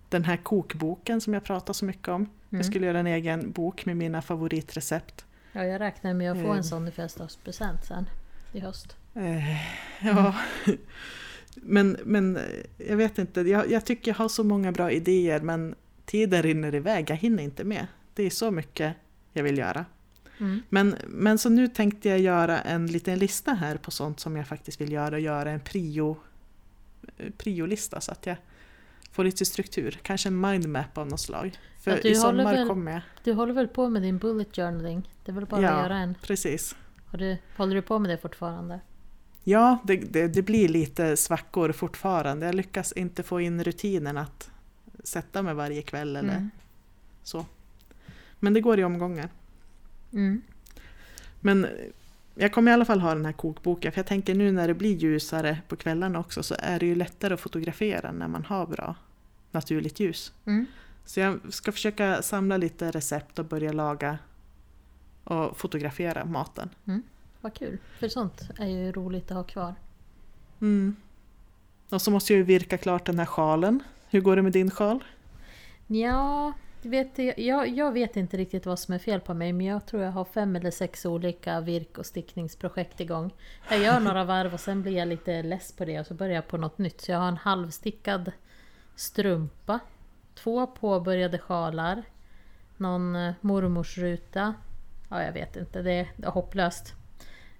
[0.08, 2.28] Den här kokboken som jag pratar så mycket om.
[2.50, 2.64] Jag Mm.
[2.72, 5.24] skulle göra en egen bok med mina favoritrecept.
[5.52, 6.56] Ja, jag räknar med att få Mm.
[6.56, 8.06] en sån i födelsedagspresent sen
[8.52, 8.96] i höst.
[9.14, 9.56] Eh,
[10.06, 10.34] ja.
[11.54, 12.42] Men, men eh,
[12.88, 15.74] jag vet inte, jag, jag tycker jag har så många bra idéer men
[16.06, 17.86] tiden rinner iväg, jag hinner inte med.
[18.14, 18.96] Det är så mycket
[19.32, 19.84] jag vill göra.
[20.40, 20.62] Mm.
[20.68, 24.46] Men, men så nu tänkte jag göra en liten lista här på sånt som jag
[24.48, 26.16] faktiskt vill göra och göra en prio, eh,
[27.38, 28.36] priolista så att jag
[29.12, 29.98] får lite struktur.
[30.02, 31.58] Kanske en mindmap av något slag.
[31.80, 33.00] För Ja, i sommar kommer jag.
[33.24, 35.10] Du håller väl på med din bullet journaling?
[35.24, 35.70] Det är väl bara Ja.
[35.70, 36.14] att göra en?
[36.22, 36.76] Precis.
[37.06, 38.80] Har du, håller du på med det fortfarande?
[39.44, 42.46] Ja, det, det, det blir lite svackor fortfarande.
[42.46, 44.50] Jag lyckas inte få in rutinen att
[45.04, 46.50] sätta mig varje kväll eller Mm.
[47.22, 47.46] så.
[48.38, 49.28] Men det går i omgångar.
[50.12, 50.42] Mm.
[51.40, 51.66] Men
[52.34, 54.74] jag kommer i alla fall ha den här kokboken för jag tänker nu när det
[54.74, 58.66] blir ljusare på kvällarna också så är det ju lättare att fotografera när man har
[58.66, 58.94] bra
[59.50, 60.32] naturligt ljus.
[60.44, 60.66] Mm.
[61.04, 64.18] Så jag ska försöka samla lite recept och börja laga
[65.24, 66.68] och fotografera maten.
[67.40, 69.74] Vad kul, för sånt är ju roligt att ha kvar.
[70.60, 70.96] Mm.
[71.88, 73.82] Och så måste jag ju virka klart den här sjalen.
[74.08, 75.04] Hur går det med din sjal?
[75.86, 79.86] Ja, vet jag, jag, vet inte riktigt vad som är fel på mig men jag
[79.86, 83.34] tror jag har fem eller sex olika virk och stickningsprojekt igång.
[83.70, 86.34] Jag gör några varv och sen blir jag lite less på det och så börjar
[86.34, 87.00] jag på något nytt.
[87.00, 88.32] Så jag har en halvstickad
[88.94, 89.80] strumpa,
[90.34, 92.02] två påbörjade sjalar,
[92.76, 94.54] någon eh, mormorsruta.
[95.08, 96.94] Ja, jag vet inte, det är, det är hopplöst.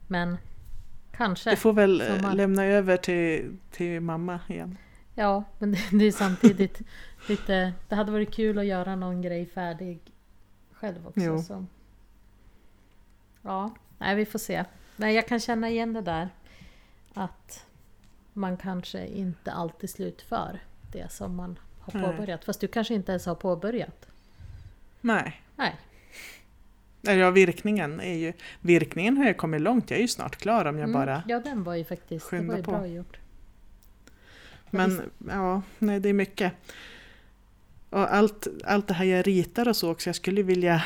[0.07, 0.39] Men
[1.13, 1.51] kanske.
[1.51, 2.35] Du får väl eh, sommar.
[2.35, 4.77] lämna över till, till mamma igen.
[5.15, 6.81] Ja, men det, det är samtidigt
[7.29, 7.73] lite...
[7.89, 10.01] Det hade varit kul att göra någon grej färdig
[10.73, 11.21] själv också.
[11.21, 11.43] Jo.
[11.43, 11.67] Så.
[13.43, 14.65] Ja, nej vi får se.
[14.97, 16.29] Men jag kan känna igen det där.
[17.15, 17.67] Att
[18.33, 20.61] man kanske inte alltid slutför
[20.93, 22.45] det som man har påbörjat.
[22.45, 24.07] Fast du kanske inte ens har påbörjat.
[25.01, 25.43] Nej.
[25.57, 25.77] Nej.
[27.03, 28.33] Ja, virkningen är ju...
[28.61, 29.91] Virkningen har jag kommit långt.
[29.91, 31.23] Jag är ju snart klar om jag Mm, bara...
[31.29, 32.31] Ja, den var ju faktiskt...
[32.31, 32.71] Det var ju på.
[32.71, 33.20] bra gjort.
[34.71, 36.53] Men ja, nej det är mycket.
[37.91, 40.09] Och allt, allt det här jag ritar och så också.
[40.09, 40.85] Jag skulle vilja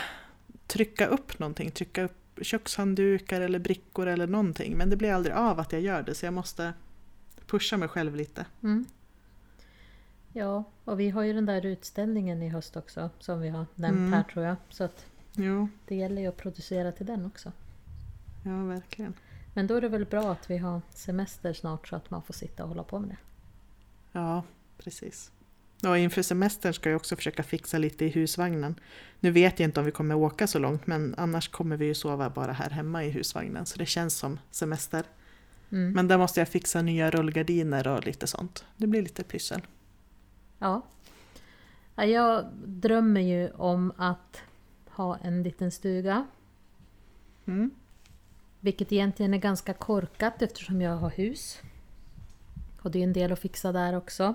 [0.67, 1.71] trycka upp någonting.
[1.71, 4.77] Trycka upp kökshanddukar eller brickor eller någonting.
[4.77, 6.15] Men det blir aldrig av att jag gör det.
[6.15, 6.73] Så jag måste
[7.47, 8.47] pusha mig själv lite.
[8.63, 8.85] Mm.
[10.33, 13.11] Ja, och vi har ju den där utställningen i höst också.
[13.19, 14.13] Som vi har nämnt Mm.
[14.13, 14.57] här tror jag.
[14.71, 17.53] Så att Jo, Det gäller ju att producera till den också.
[18.45, 19.15] ja verkligen.
[19.55, 22.35] Men då är det väl bra att vi har semester snart så att man får
[22.35, 23.17] sitta och hålla på med det.
[24.15, 24.43] Ja,
[24.79, 25.31] precis.
[25.83, 28.75] Och inför semestern ska jag också försöka fixa lite i husvagnen.
[29.21, 31.95] Nu vet jag inte om vi kommer åka så långt men annars kommer vi ju
[31.95, 33.67] sova bara här hemma i husvagnen.
[33.67, 35.05] Så det känns som semester.
[35.73, 35.93] Mm.
[35.93, 38.65] Men där måste jag fixa nya rullgardiner och lite sånt.
[38.77, 39.63] Det blir lite pyssel.
[40.59, 40.83] Ja.
[41.95, 44.43] Ja, Jag drömmer ju om att
[44.91, 46.27] ha en liten stuga.
[47.47, 47.71] Mm.
[48.61, 51.61] Vilket egentligen är ganska korkat eftersom jag har hus.
[52.85, 54.35] Och det är en del att fixa där också.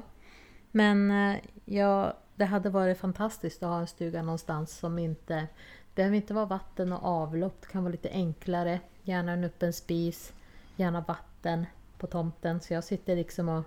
[0.71, 5.35] Men eh, ja, det hade varit fantastiskt att ha en stuga någonstans som inte...
[5.35, 8.79] Det behöver inte vara vatten och avlopp, det kan vara lite enklare.
[9.03, 10.33] Gärna en öppen spis,
[10.75, 11.65] gärna vatten
[11.97, 12.59] på tomten.
[12.59, 13.63] Så jag sitter liksom och...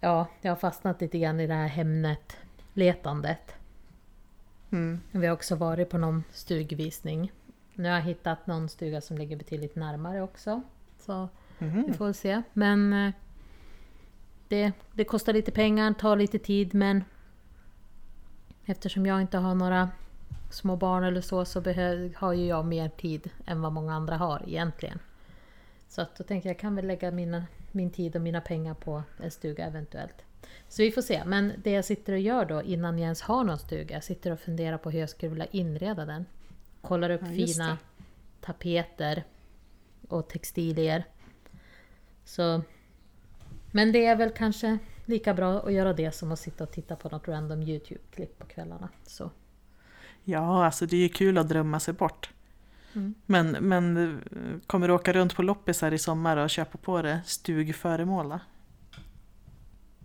[0.00, 3.54] Ja, jag har fastnat lite grann i det här Hemnet-letandet.
[4.70, 5.00] Mm.
[5.10, 7.32] Vi har också varit på någon stugvisning.
[7.74, 10.62] Nu har jag hittat någon stuga som ligger betydligt närmare också.
[10.98, 11.28] Så
[11.62, 11.84] Mhm.
[11.86, 12.42] vi får väl se.
[12.52, 13.12] Men eh,
[14.48, 17.04] det, det kostar lite pengar, tar lite tid men
[18.64, 19.88] eftersom jag inte har några
[20.50, 24.16] små barn eller så så behöv, har ju jag mer tid än vad många andra
[24.16, 24.98] har egentligen.
[25.88, 29.02] Så att då tänker jag kan väl lägga mina, min tid och mina pengar på
[29.22, 30.14] en stuga eventuellt.
[30.68, 31.22] Så vi får se.
[31.26, 34.30] Men det jag sitter och gör då innan jag ens har någon stuga, jag sitter
[34.30, 36.26] och funderar på hur jag skulle vilja inreda den.
[36.80, 37.76] Kollar upp Ja, fina det.
[38.40, 39.24] tapeter
[40.08, 41.04] och textilier.
[42.24, 42.62] Så...
[43.70, 46.96] Men det är väl kanske lika bra att göra det som att sitta och titta
[46.96, 48.88] på något random YouTube-klipp på kvällarna.
[49.06, 49.30] Så.
[50.24, 52.30] Ja, alltså det är ju kul att drömma sig bort.
[52.94, 53.14] Mm.
[53.26, 57.20] Men, men eh, kommer du åka runt på loppisar i sommar och köpa på dig
[57.24, 58.38] stugföremål då?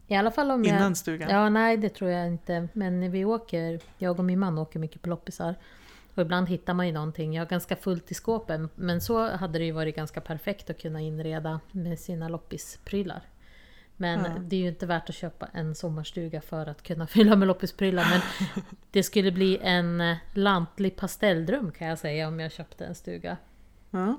[0.07, 0.77] I alla fall om jag...
[0.77, 1.29] Innan stugan?
[1.29, 2.67] Ja, nej det tror jag inte.
[2.73, 5.55] Men vi åker, jag och min man åker mycket på loppisar.
[6.17, 7.33] Och ibland hittar man ju någonting.
[7.33, 8.69] Jag har ganska fullt i skåpen.
[8.75, 13.21] Men så hade det ju varit ganska perfekt att kunna inreda med sina loppisprylar.
[13.97, 14.31] Men Ja.
[14.39, 18.07] det är ju inte värt att köpa en sommarstuga för att kunna fylla med loppisprylar.
[18.09, 18.21] Men
[18.91, 23.37] det skulle bli en eh, lantlig pastelldröm kan jag säga om jag köpte en stuga.
[23.91, 24.17] Ja.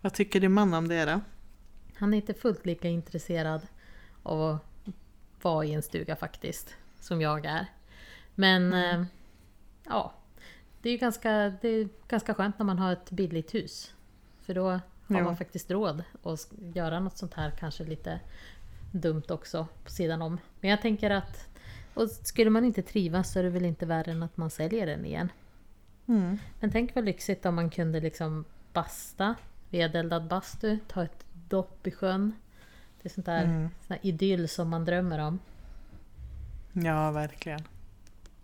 [0.00, 1.20] Vad tycker din man om det då?
[1.96, 3.60] Han är inte fullt lika intresserad
[4.22, 4.94] av att
[5.42, 7.66] vara i en stuga faktiskt, som jag är.
[8.34, 9.00] Men Mm.
[9.00, 9.06] eh,
[9.88, 10.12] ja,
[10.84, 13.94] det är ju ganska, det är ganska skönt när man har ett billigt hus.
[14.42, 15.24] För då har Ja.
[15.24, 18.20] man faktiskt råd att göra något sånt här kanske lite
[18.92, 20.38] dumt också på sidan om.
[20.60, 21.48] Men jag tänker att
[21.94, 24.86] och skulle man inte trivas så är det väl inte värre än att man säljer
[24.86, 25.28] den igen.
[26.06, 26.38] Mm.
[26.60, 29.34] Men tänk vad lyxigt om man kunde liksom basta,
[29.70, 32.32] vedeldad bastu, ta ett dopp i sjön.
[33.02, 33.68] Det är sånt där, Mm.
[34.02, 35.38] idyll som man drömmer om.
[36.72, 37.60] Ja, verkligen.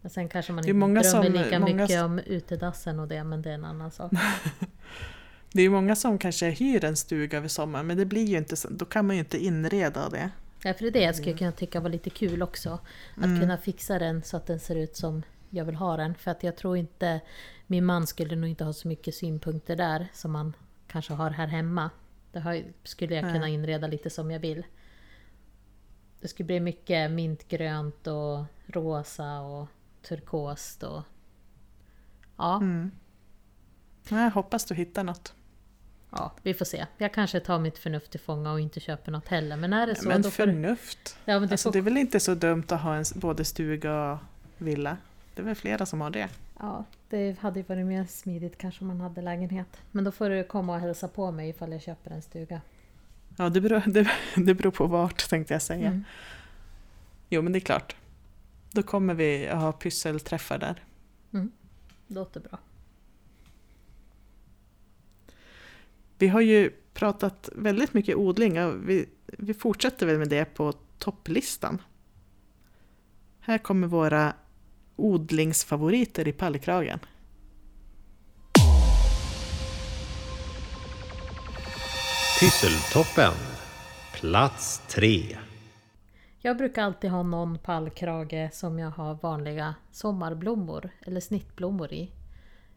[0.02, 3.24] Men sen kanske man inte många drömmer som- lika många mycket om utedassen och det,
[3.24, 4.12] men det är en annan sak.
[5.52, 8.36] Det är ju många som kanske hyr en stuga över sommaren men det blir ju
[8.38, 10.30] inte så, då kan man ju inte inreda det.
[10.62, 12.78] Ja, för det är det jag skulle kunna tycka var lite kul också.
[13.16, 13.40] Att Mm.
[13.40, 16.14] kunna fixa den så att den ser ut som jag vill ha den.
[16.14, 17.20] För att jag tror inte,
[17.66, 20.52] min man skulle nog inte ha så mycket synpunkter där som man
[20.86, 21.90] kanske har här hemma.
[22.32, 24.66] Det har, skulle jag kunna inreda lite som jag vill.
[26.20, 29.68] Det skulle bli mycket mintgrönt och rosa och
[30.02, 31.02] turkost och...
[32.36, 32.90] Ja, Mm.
[34.08, 35.34] Ja, Jag hoppas du hittar något.
[36.10, 36.86] ja, vi får se.
[36.98, 39.56] Jag kanske tar mitt förnuft till fånga och inte köper något heller.
[39.56, 41.18] Men är det så, men då förnuft.
[41.24, 43.44] Ja, men det Alltså, får det är väl inte så dumt att ha en, både
[43.44, 44.18] stuga och
[44.58, 44.96] villa?
[45.34, 46.28] Det är väl flera som har det?
[46.58, 49.76] Ja, det hade ju varit mer smidigt kanske om man hade lägenhet.
[49.90, 52.60] Men då får du komma och hälsa på mig ifall jag köper en stuga.
[53.36, 55.86] Ja, det beror, det, det beror på vart tänkte jag säga.
[55.86, 56.04] Mm.
[57.28, 57.96] Jo, men det är klart.
[58.72, 60.84] Då kommer vi att ha pysselträffar där.
[62.06, 62.58] Låter bra.
[66.18, 70.72] Vi har ju pratat väldigt mycket odling och vi, vi fortsätter väl med det på
[70.98, 71.82] topplistan.
[73.40, 74.34] Här kommer våra
[74.96, 76.98] odlingsfavoriter i pallkragen.
[82.40, 83.34] Pysseltoppen.
[84.14, 85.36] Plats tre.
[86.42, 92.12] Jag brukar alltid ha någon pallkrage som jag har vanliga sommarblommor eller snittblommor i.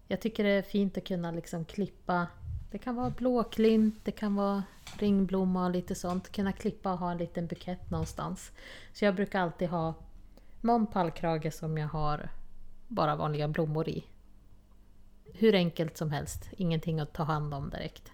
[0.08, 2.28] Jag tycker det är fint att kunna liksom klippa.
[2.72, 4.64] Det kan vara blåklint, det kan vara
[4.98, 6.32] ringblomma och lite sånt.
[6.32, 8.52] Kunna klippa och ha en liten bukett någonstans.
[8.94, 9.94] Så jag brukar alltid ha
[10.62, 12.30] någon pallkrage som jag har
[12.88, 14.06] bara vanliga blommor i.
[15.34, 18.12] Hur enkelt som helst, ingenting att ta hand om direkt.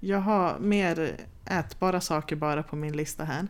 [0.00, 3.46] Jag har mer ätbara saker bara på min lista här.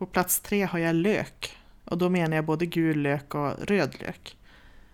[0.00, 1.56] På plats tre har jag lök.
[1.84, 4.36] Och då menar jag både gul lök och röd lök.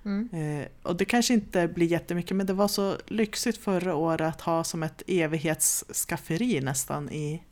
[0.05, 0.29] Mm.
[0.33, 4.41] Eh, och det kanske inte blir jättemycket men det var så lyxigt förra året att
[4.41, 7.43] ha som ett evighetsskafferi nästan i,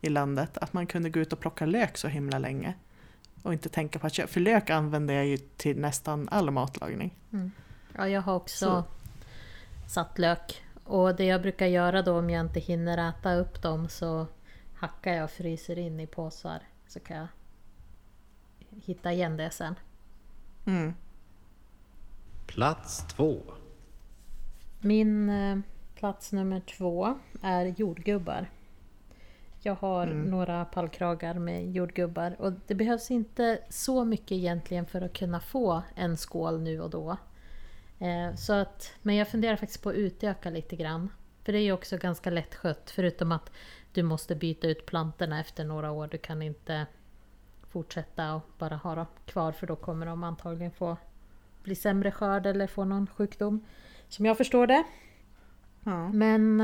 [0.00, 0.58] i landet.
[0.58, 2.74] Att man kunde gå ut och plocka lök så himla länge.
[3.42, 7.14] Och inte tänka på att köpa, för lök använder jag ju till nästan all matlagning.
[7.96, 8.84] Ja, jag har också Så.
[9.88, 10.62] satt lök.
[10.84, 14.26] Och det jag brukar göra då om jag inte hinner äta upp dem så
[14.74, 16.62] hackar jag och fryser in i påsar.
[16.88, 17.28] Så kan jag
[18.84, 19.74] hitta igen det sen.
[20.66, 20.94] Mm.
[22.46, 23.40] Plats två.
[24.80, 25.58] Min eh,
[25.94, 28.50] plats nummer två är jordgubbar.
[29.62, 30.24] Jag har Mm.
[30.30, 35.82] några pallkragar med jordgubbar och det behövs inte så mycket egentligen för att kunna få
[35.94, 37.16] en skål nu och då.
[37.98, 41.08] Eh, så att, men jag funderar faktiskt på att utöka lite grann.
[41.44, 43.50] För det är ju också ganska lättskött förutom att
[43.96, 46.08] du måste byta ut plantorna efter några år.
[46.08, 46.86] Du kan inte
[47.68, 50.96] fortsätta och bara ha dem kvar för då kommer de antagligen få
[51.62, 53.64] bli sämre skörd eller få någon sjukdom.
[54.08, 54.84] Som jag förstår det.
[55.84, 56.08] Ja.
[56.08, 56.56] Men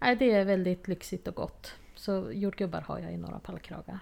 [0.00, 1.74] nej, det är väldigt lyxigt och gott.
[1.94, 3.98] Så jordgubbar har jag i några pallkragar.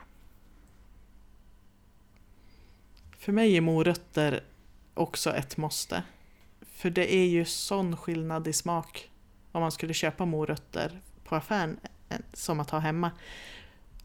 [3.19, 4.45] För mig är morötter
[4.95, 6.03] också ett måste.
[6.61, 9.11] För det är ju sån skillnad i smak
[9.53, 11.81] om man skulle köpa morötter på affären
[12.33, 13.11] som att ha hemma.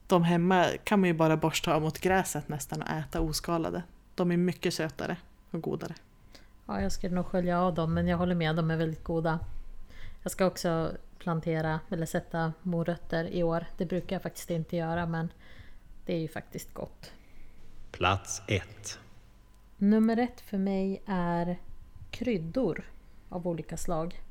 [0.08, 3.84] De hemma kan man ju bara borsta av mot gräset nästan och äta oskalade.
[4.16, 5.18] De är mycket sötare
[5.52, 5.96] och godare.
[6.66, 9.40] Ja, jag skulle nog skölja av dem men jag håller med, de är väldigt goda.
[10.24, 13.66] Jag ska också plantera eller sätta morötter i år.
[13.78, 15.30] Det brukar jag faktiskt inte göra men
[16.06, 17.12] det är ju faktiskt gott.
[17.92, 19.00] Plats ett.
[19.78, 21.60] Nummer ett för mig är
[22.12, 22.84] kryddor
[23.30, 24.23] av olika slag.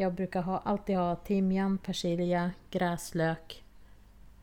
[0.00, 3.64] Jag brukar ha, alltid ha timjan, persilja, gräslök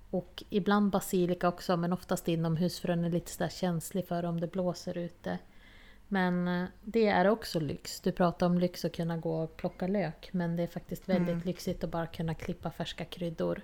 [0.10, 4.40] och ibland basilika också men oftast inomhus för den är lite sådär känslig för om
[4.40, 5.40] det blåser ute.
[6.08, 8.00] Men eh, det är också lyx.
[8.00, 11.34] Du pratar om lyx att kunna gå och plocka lök men det är faktiskt väldigt
[11.34, 11.46] Mm.
[11.46, 13.62] lyxigt att bara kunna klippa färska kryddor.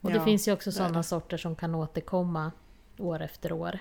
[0.00, 2.52] Och Ja, det finns ju också sådana sorter som kan återkomma
[2.98, 3.78] år efter år.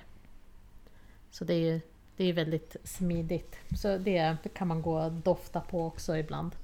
[1.32, 1.82] Så det är ju
[2.17, 3.58] det är väldigt smidigt.
[3.78, 6.56] Så det kan man gå och dofta på också ibland.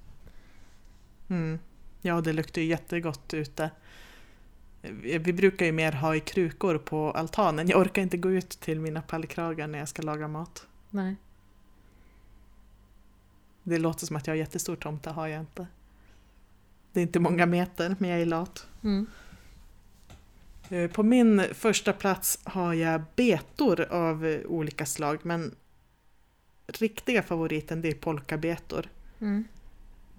[1.29, 1.59] Mm.
[2.01, 3.71] Ja, det luktar ju jättegott ute.
[5.01, 7.67] Vi brukar ju mer ha i krukor på altanen.
[7.67, 10.67] Jag orkar inte gå ut till mina pallkragar när jag ska laga mat.
[10.89, 11.15] Nej.
[13.63, 15.67] Det låter som att jag har jättestor tomte, har jag inte.
[16.93, 18.67] Det är inte många meter, men jag är lat.
[18.83, 19.07] Mm.
[20.69, 25.55] Eh, På min första plats har jag betor av eh, olika slag, men
[26.67, 28.89] riktiga favoriten det är polkabetor.
[29.19, 29.43] Mm.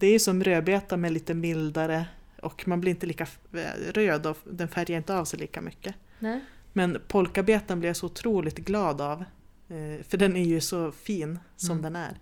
[0.01, 2.07] Det är som rödbeta med lite mildare
[2.43, 5.95] och man blir inte lika eh, röd och den färgar inte av sig lika mycket.
[6.19, 6.41] Nej.
[6.73, 9.21] Men polkabetan blir jag så otroligt glad av.
[9.69, 11.83] eh, För den är ju så fin som Mm.
[11.83, 12.19] den är.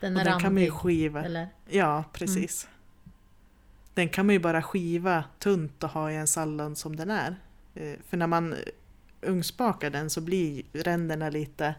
[0.00, 1.24] Den Och är den kan man ju randig, skiva.
[1.24, 1.48] eller?
[1.68, 2.68] Ja, precis.
[3.94, 7.36] Den kan man ju bara skiva tunt och ha i en sallad som den är.
[7.74, 8.54] Eh, För när man
[9.20, 11.74] ugnsbakar den så blir ränderna lite,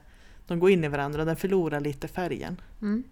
[0.47, 2.61] de går in i varandra och den förlorar lite färgen.
[2.81, 3.03] Mm.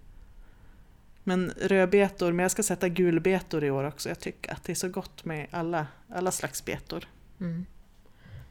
[1.29, 4.09] Men rödbetor, men jag ska sätta gulbetor i år också.
[4.09, 7.07] Jag tycker att det är så gott med alla, alla slags betor.
[7.39, 7.65] Mm.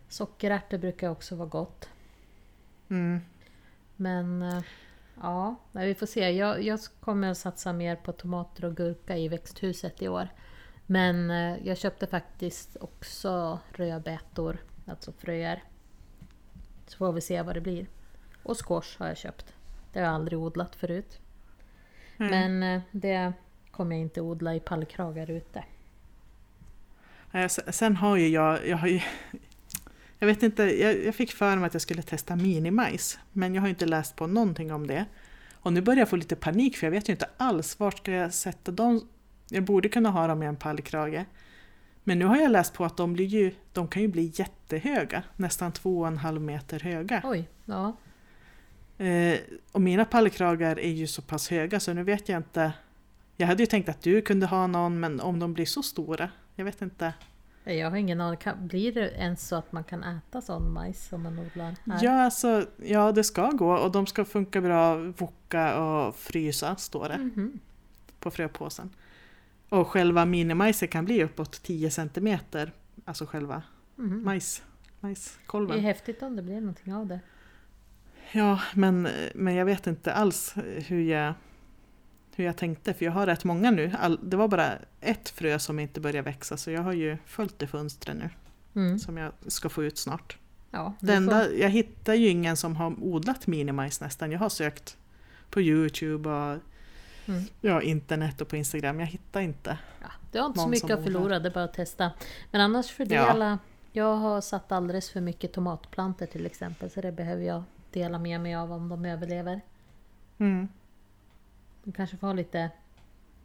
[0.09, 1.89] Sockerärtor brukar också vara gott.
[2.89, 3.21] Mm.
[3.97, 4.63] Men eh,
[5.21, 6.31] ja, vi får se.
[6.31, 10.29] Jag, jag kommer att satsa mer på tomater och gurka i växthuset i år.
[10.87, 15.63] Men eh, jag köpte faktiskt också rödbetor, alltså fröer.
[16.87, 17.87] Så får vi se vad det blir.
[18.43, 19.55] Och squash har jag köpt.
[19.93, 21.21] Det har jag aldrig odlat förut.
[22.19, 22.31] Mm.
[22.31, 23.33] Men eh, det
[23.71, 25.65] kommer jag inte odla i pallkragar ute.
[27.69, 29.01] Sen har ju jag, jag har ju,
[30.19, 33.63] jag vet inte, jag, jag fick för mig att jag skulle testa minimajs, men jag
[33.63, 35.05] har inte läst på någonting om det.
[35.53, 38.13] Och nu börjar jag få lite panik för jag vet ju inte alls vart ska
[38.13, 39.09] jag sätta dem.
[39.49, 41.25] Jag borde kunna ha dem i en pallkrage.
[42.05, 45.23] Men nu har jag läst på att de, blir ju, de kan ju bli jättehöga,
[45.37, 47.23] nästan två och en halv meter höga.
[47.25, 47.97] Oj, ja.
[48.99, 49.39] Eh,
[49.73, 52.73] och mina pallkragar är ju så pass höga så nu vet jag inte.
[53.37, 56.31] Jag hade ju tänkt att du kunde ha någon, men om de blir så stora,
[56.55, 57.13] jag vet inte.
[57.65, 58.39] Jag har ingen aning.
[58.61, 61.99] Blir det ens så att man kan äta sån majs som man odlar här?
[62.05, 67.09] Ja, alltså, ja, det ska gå och de ska funka bra voka och frysa, står
[67.09, 67.59] det Mhm.
[68.21, 68.91] på fröpåsen.
[69.69, 72.73] Och själva minimajsen kan bli uppåt 10 centimeter,
[73.05, 73.63] alltså själva
[73.97, 74.25] Mhm.
[74.25, 74.63] majs,
[75.01, 75.81] Det är majskolven.
[75.81, 77.21] häftigt om det blir någonting av det.
[78.33, 80.55] Ja, men, men jag vet inte alls
[80.87, 81.35] hur jag,
[82.37, 83.93] hur jag tänkte, för jag har rätt många nu.
[84.01, 87.63] All, det var bara ett frö som inte började växa, så jag har ju fullt
[87.63, 88.31] i fönstret nu,
[88.75, 88.99] Mm.
[88.99, 90.39] som jag ska få ut snart.
[90.71, 94.33] Ja, Det enda, jag hittar ju ingen som har odlat minimajs nästan.
[94.33, 94.97] Jag har sökt
[95.51, 96.59] på Youtube och
[97.27, 97.45] Mm.
[97.61, 99.01] ja, internet och på Instagram.
[99.01, 99.79] Jag hittar inte.
[100.01, 102.11] Ja, du har inte så mycket att förlora, det är bara att testa.
[102.51, 103.59] Men annars fördela.
[103.93, 107.63] Jag har satt alldeles för mycket tomatplanter till exempel, så det behöver jag
[107.93, 109.61] dela med mig av om de överlever.
[110.39, 110.69] Mm.
[111.85, 112.71] De kanske får ha lite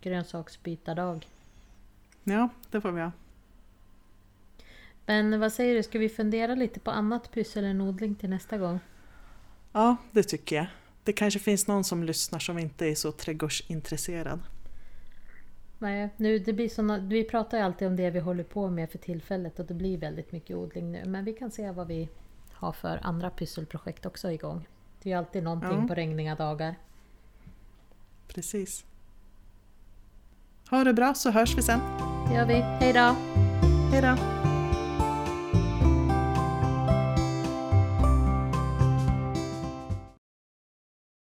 [0.01, 1.27] grönsaksbytardag.
[2.23, 3.11] Ja, det får vi ha.
[5.05, 8.57] Men vad säger du, ska vi fundera lite på annat pyssel än odling till nästa
[8.57, 8.79] gång?
[9.71, 10.65] Ja, det tycker jag.
[11.03, 14.39] Det kanske finns någon som lyssnar som inte är så trädgårdsintresserad.
[15.79, 18.91] Nej, nu, det blir såna, vi pratar ju alltid om det vi håller på med
[18.91, 21.05] för tillfället och det blir väldigt mycket odling nu.
[21.05, 22.09] Men vi kan se vad vi
[22.63, 24.67] har för andra pysselprojekt också igång.
[25.01, 25.87] Det är ju alltid någonting Ja.
[25.87, 26.75] på regniga dagar.
[28.27, 28.85] Precis.
[30.69, 31.79] Ha det bra så hörs vi sen.
[32.29, 32.53] Det gör vi.
[32.53, 33.15] Hej då!
[33.91, 34.52] Hej då!